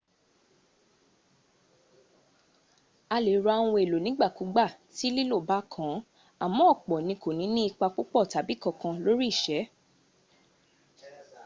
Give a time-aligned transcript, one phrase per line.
[3.15, 5.99] a lè ra ohun èlò nígbàkúgbà tí lílò bá kàn án
[6.45, 9.57] àmọ́ ọ̀pọ̀ ní kò ní ní ipa púpò tàbí kankan lóri ìsé